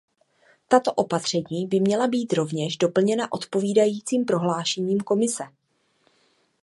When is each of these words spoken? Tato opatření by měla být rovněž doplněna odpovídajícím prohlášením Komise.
Tato 0.67 0.93
opatření 0.93 1.67
by 1.67 1.79
měla 1.79 2.07
být 2.07 2.33
rovněž 2.33 2.77
doplněna 2.77 3.31
odpovídajícím 3.33 4.25
prohlášením 4.25 4.99
Komise. 4.99 5.43